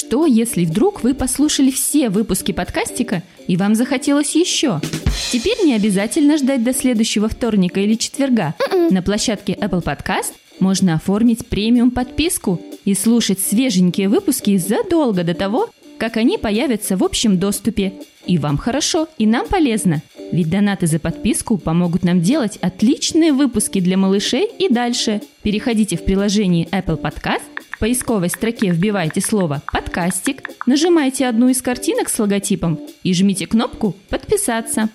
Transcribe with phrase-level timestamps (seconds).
[0.00, 4.80] Что, если вдруг вы послушали все выпуски подкастика и вам захотелось еще?
[5.30, 8.54] Теперь не обязательно ждать до следующего вторника или четверга.
[8.90, 15.68] На площадке Apple Podcast можно оформить премиум подписку и слушать свеженькие выпуски задолго до того,
[15.98, 17.92] как они появятся в общем доступе.
[18.24, 20.00] И вам хорошо, и нам полезно.
[20.32, 25.20] Ведь донаты за подписку помогут нам делать отличные выпуски для малышей и дальше.
[25.42, 32.08] Переходите в приложение Apple Podcast, в поисковой строке вбивайте слово «подкастик», нажимайте одну из картинок
[32.10, 34.88] с логотипом и жмите кнопку «Подписаться».